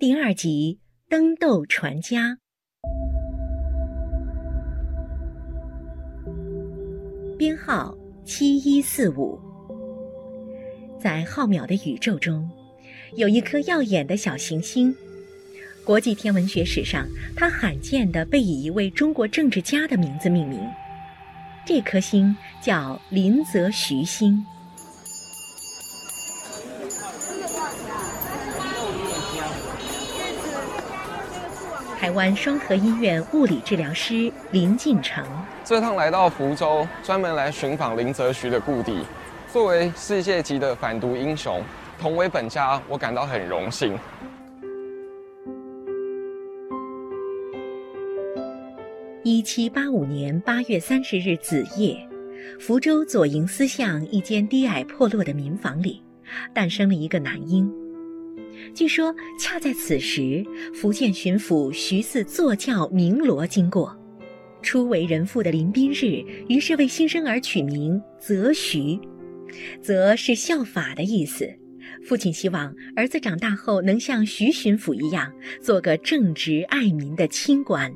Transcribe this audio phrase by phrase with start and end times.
[0.00, 0.78] 第二集
[1.10, 2.38] 《登斗传家》。
[7.36, 9.38] 编号七一四五，
[10.98, 12.48] 在浩渺的宇宙中，
[13.14, 14.96] 有一颗耀眼的小行星。
[15.84, 17.06] 国际天文学史上，
[17.36, 20.58] 它罕见的被以一位中国政治家的名字命名。
[21.66, 24.42] 这颗星叫林则徐星。
[32.00, 35.22] 台湾双河医院物理治疗师林进成，
[35.62, 39.04] 这趟来到福州，专门来寻访林则徐的故地。
[39.52, 41.62] 作为世界级的反毒英雄，
[42.00, 43.98] 同为本家，我感到很荣幸。
[49.22, 51.98] 一七八五年八月三十日子夜，
[52.58, 56.02] 福州左营司巷一间低矮破落的民房里，
[56.54, 57.70] 诞生了一个男婴。
[58.74, 63.96] 据说，恰在此时，福建巡抚徐嗣坐轿鸣锣经过，
[64.62, 68.98] 初为人父的林宾日，于是为新生儿取名则徐，
[69.82, 71.48] 则是效法的意思。
[72.06, 77.92] 父亲希望儿子长大后能像徐巡抚一样，做个正直爱民的清官。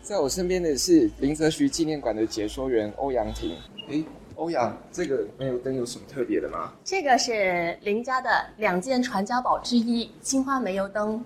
[0.00, 3.56] 在我身边的是林则徐纪念馆的解说员欧阳婷。
[3.88, 4.04] 诶。
[4.36, 6.72] 欧阳，这个煤油灯有什么特别的吗？
[6.84, 11.24] 这个是林家的两件传家宝之一——青花煤油灯。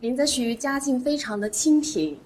[0.00, 2.18] 林则徐家境非常的清贫，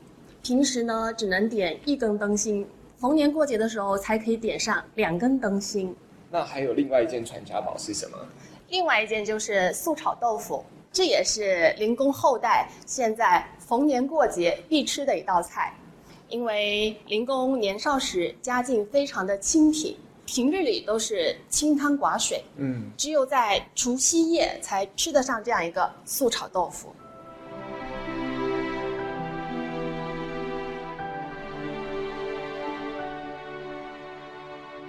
[0.42, 2.66] 平时呢只能点一根灯芯，
[2.96, 5.94] 逢年过节的时候才可以点上两根灯芯。
[6.30, 8.16] 那还有另外一件传家宝是什么？
[8.70, 15.74] 另外一件就是素炒豆腐，这也是林公后代现在逢年过节必吃的一道菜。
[16.28, 19.94] 因为林公年少时家境非常的清贫。
[20.34, 26.90] 平日里都是清汤寡水，嗯，只有在除夕夜才吃得上这样一个素炒豆腐。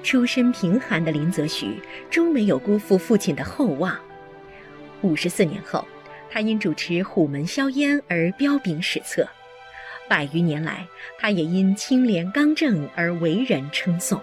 [0.01, 1.77] 出身贫寒的林则徐，
[2.09, 3.93] 终没有辜负父亲的厚望。
[5.01, 5.85] 五十四年后，
[6.31, 9.25] 他因主持虎门销烟而彪炳史册；
[10.07, 10.87] 百余年来，
[11.19, 14.17] 他也因清廉刚正而为人称颂。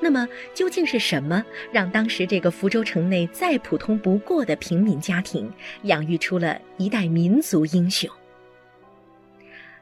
[0.00, 5.52] 那么，究竟是什么让当时这个福州城内再普通不过的平民家庭
[5.82, 8.10] 养育出了一代民族英雄？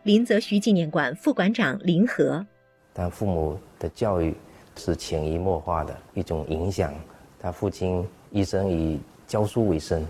[0.05, 2.45] 林则徐纪念馆副馆长林和，
[2.93, 4.35] 他父母的教育
[4.77, 6.93] 是潜移默化的一种影响。
[7.41, 10.07] 他父亲一生以教书为生，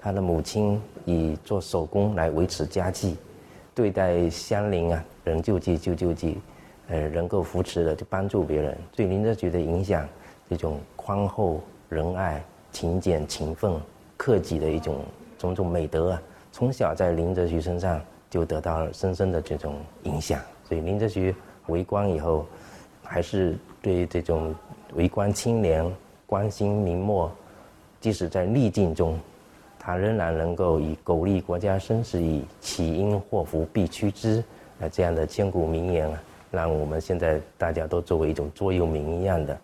[0.00, 3.16] 他的母亲以做手工来维持家计，
[3.74, 6.38] 对待乡邻啊，人救济救救济。
[6.88, 10.08] 呃，能够扶持的就帮助别人，对林则徐的影响，
[10.48, 13.74] 这种宽厚、仁爱、勤俭、勤奋、
[14.16, 15.00] 克己的一种
[15.36, 20.40] 种种美德啊，从小在林则徐身上就得到了深深的这种影响。
[20.62, 21.34] 所以林则徐
[21.66, 22.46] 为官以后，
[23.02, 24.54] 还是对这种
[24.94, 25.84] 为官清廉、
[26.24, 27.30] 关心民末，
[28.00, 29.18] 即使在逆境中，
[29.78, 34.42] 他仍然能够以“苟利国家生死以，岂因祸福避趋之”
[34.80, 36.22] 啊这样的千古名言啊。
[36.50, 39.60] 让我们现在大家都作为一种座右铭一样的，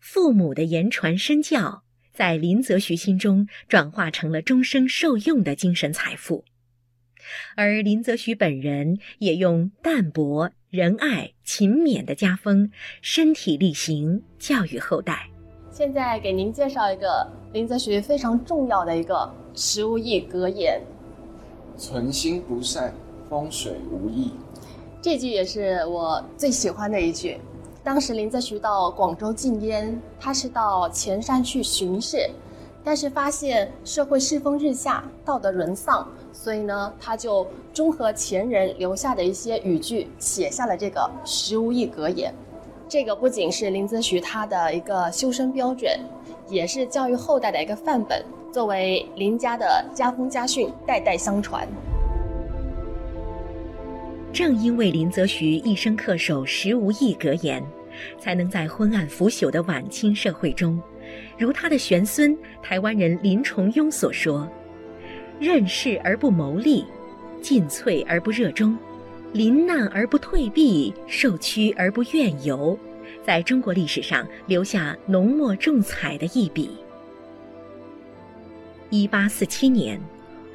[0.00, 1.82] 父母的言传身教，
[2.12, 6.44] 在林则徐心中转化成了终生受用的精神财富，
[7.56, 12.70] 而林则徐本人也用淡泊、仁爱、勤勉的家风，
[13.02, 15.28] 身体力行教育后代。
[15.70, 20.80] 现在给您介绍一个林则徐非常重要的一个十五义格言：
[21.76, 22.92] 存心不善，
[23.28, 24.32] 风水无益。
[25.00, 27.40] 这句也是我最喜欢的一句。
[27.84, 32.28] 当时林则徐到广州禁烟，他是到前山去巡视，
[32.82, 42.34] 但是发现社会世风日下，道德沦丧，所以呢，他就综合前人留下的一些语句，写下了这个十无一格言。
[42.88, 45.90] 这个不仅是林则徐他的一个修身标准，
[46.48, 48.22] 也是教育后代的一个范本，
[48.52, 51.66] 作为林家的家风家训，代代相传。
[54.32, 57.64] 正因为林则徐一生恪守十无义格言，
[58.18, 60.80] 才能在昏暗腐朽的晚清社会中，
[61.38, 64.48] 如他的玄孙台湾人林崇庸所说
[65.40, 66.84] ：“任事而不谋利，
[67.40, 68.76] 进萃而不热衷，
[69.32, 72.78] 临难而不退避，受屈而不怨尤。”
[73.24, 76.70] 在中国历史上留下浓墨重彩的一笔。
[78.90, 80.00] 一八四七年，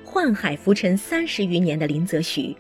[0.06, 2.56] 宦海浮沉三十余年的林则徐。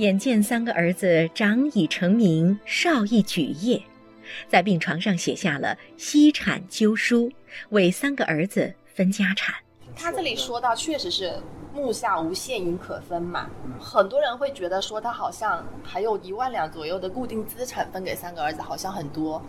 [0.00, 3.82] 眼见三个儿子长已成名，少亦举业，
[4.48, 7.30] 在病床上写下了惜产纠书，
[7.68, 9.54] 为三个儿子分家产。
[9.94, 11.34] 他这里说到，确实是
[11.74, 19.42] 目下无现银可分嘛，很多人会觉得说他好像还有一万两左右的固定资产分给三个儿子，好像很多。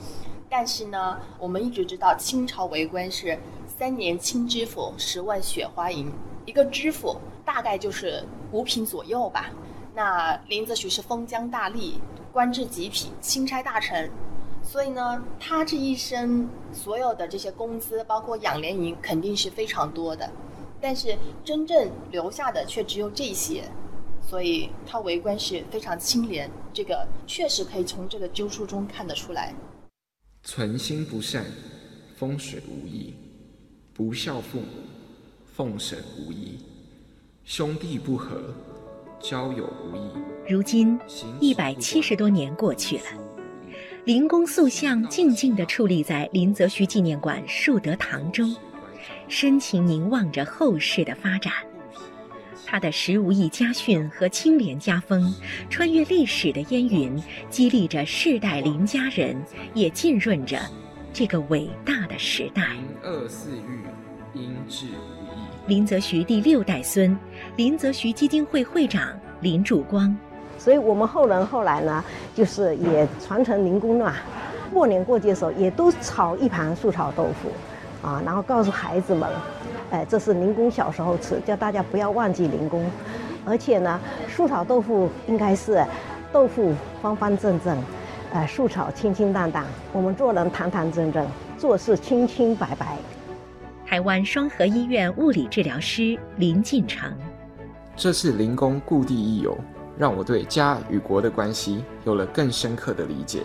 [0.50, 6.12] 但是呢，我们一直知道清朝为官是三年清知府，十万雪花银，
[6.46, 7.16] 一个知府
[7.54, 9.52] 大概就是五品左右吧。
[9.94, 11.96] 那林则徐是封疆大吏，
[12.32, 14.10] 官至极品钦差大臣。
[14.64, 20.32] 所以呢，他这一生所有的这些工资，包括养廉银，肯定是非常多的。
[20.80, 23.66] 但是真正留下的却只有这些，
[24.22, 26.50] 所以他为官是非常清廉。
[26.72, 29.54] 这个确实可以从这个纠书中看得出来。
[30.44, 31.44] 存心不善，
[32.16, 33.14] 风水无益；
[33.94, 34.68] 不孝父母，
[35.54, 36.58] 奉神无益；
[37.44, 38.40] 兄弟不和，
[39.20, 40.12] 交友无益。
[40.48, 40.98] 如今
[41.40, 43.04] 一百七十多年过去了。
[44.06, 48.56] 灵公塑像静静地矗立在林则徐纪念馆树德堂中，
[49.28, 51.52] 深情凝望着后世的发展。
[52.66, 55.34] 他的十无义家训和清廉家风，
[55.70, 59.36] 穿越历史的烟云，激励着世代林家人，
[59.74, 60.60] 也浸润着
[61.12, 62.78] 这个伟大的时代。
[63.04, 63.82] 二四玉，
[64.34, 65.42] 因质无异。
[65.68, 67.18] 林则徐第六代孙，
[67.56, 69.08] 林则徐基金会会长
[69.42, 70.16] 林柱光。
[70.58, 72.04] 所以我们后人后来呢，
[72.36, 74.14] 就是也传承灵工嘛。
[74.74, 79.30] 过年过节的时候，也都炒一盘素炒豆腐，啊，然后告诉孩子们，
[79.90, 82.86] 哎，这是林公小时候吃，叫大家不要忘记林公。
[83.44, 84.00] 而且呢，
[84.30, 85.84] 素炒豆腐应该是
[86.32, 87.78] 豆腐方方正正，
[88.32, 91.28] 呃，素炒清清淡淡，我们做人堂堂正正，
[91.58, 92.98] 做事清清白白。
[93.92, 97.14] 台湾双河医院物理治疗师林进成，
[97.94, 99.54] 这次临工故地一游。
[99.98, 103.42] 让我对家与国的关系有了更深刻的理解。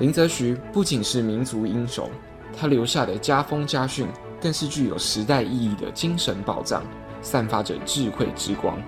[0.00, 2.10] 林则徐不仅是民族英雄，
[2.52, 4.08] 他留下的家风家训
[4.40, 6.82] 更是具有时代意义的精神宝藏，
[7.22, 8.82] 散发着智慧之光。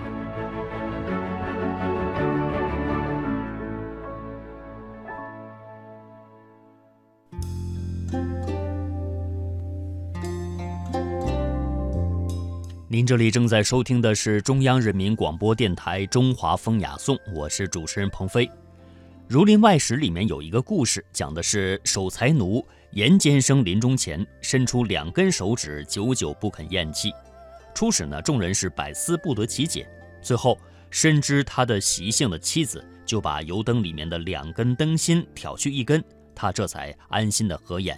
[12.93, 18.45] 您这里正在收听的是中央人民广播电台《中华风雅颂》，我是主持人鹏飞。
[19.29, 27.13] 《儒林外史》里面有一个故事，讲的是守财奴严监生临终前伸出两根手指，久久不肯咽气。
[27.73, 29.89] 初始呢，众人是百思不得其解。
[30.21, 30.59] 最后，
[30.91, 36.03] 深知他的习性的妻子就把油灯里面的两根灯芯挑去一根，
[36.35, 37.97] 他这才安心的合眼。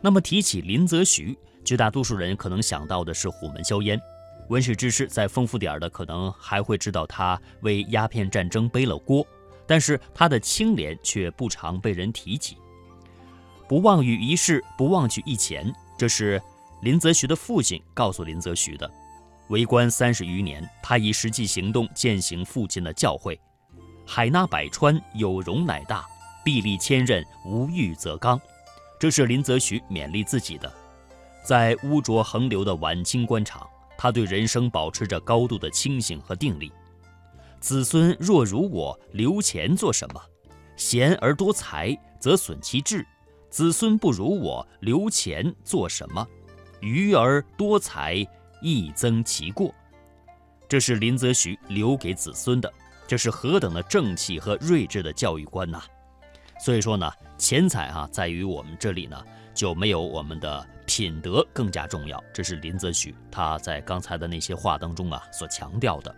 [0.00, 1.36] 那么提起林则徐。
[1.64, 4.00] 绝大多数人可能想到的是虎门销烟，
[4.48, 9.26] 文史知识再丰富点的，可能还会知道他为鸦片战争背了锅，
[9.66, 12.56] 但是他的清廉却不常被人提起。
[13.68, 16.40] 不忘于一事，不忘取一钱，这是
[16.80, 18.90] 林则徐的父亲告诉林则徐的。
[19.48, 23.38] 为官三十余年，他以实际行动践行父亲的教诲：
[24.06, 26.02] 海纳百川，有容乃大；
[26.42, 28.40] 壁立千仞，无欲则刚。
[28.98, 30.72] 这是林则徐勉励自己的。
[31.48, 33.66] 在污浊横流的晚清官场，
[33.96, 36.70] 他对人生保持着高度的清醒和定力。
[37.58, 40.20] 子孙若如我，留钱做什么？
[40.76, 43.02] 贤而多财，则损其志；
[43.48, 46.28] 子孙不如我，留钱做什么？
[46.80, 48.16] 愚而多财，
[48.60, 49.74] 亦增其过。
[50.68, 52.70] 这是林则徐留给子孙的，
[53.06, 55.82] 这是何等的正气和睿智的教育观呐！
[56.58, 59.22] 所以说呢，钱财啊，在于我们这里呢，
[59.54, 60.66] 就没有我们的。
[60.90, 66.16] 品德更加重要，这是林则徐他在刚才的那些话当中啊所强调的。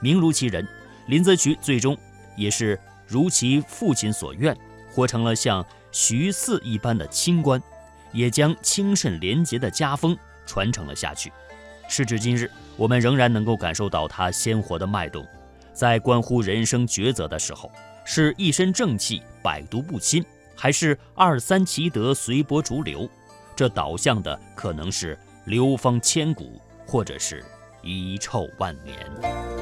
[0.00, 0.66] 名如其人，
[1.06, 1.96] 林则徐最终
[2.36, 2.76] 也是
[3.06, 4.58] 如其父亲所愿，
[4.90, 7.62] 活成了像徐四一般的清官，
[8.12, 11.32] 也将清慎廉洁的家风传承了下去。
[11.88, 15.24] 时至今日，我们仍然能够感受到他鲜活的脉动，
[15.72, 17.70] 在关乎人生抉择的时候，
[18.04, 20.24] 是一身正气，百毒不侵，
[20.56, 23.08] 还是二三其德，随波逐流？
[23.54, 27.44] 这导向的可能是流芳千古，或者是
[27.82, 29.61] 遗臭万年。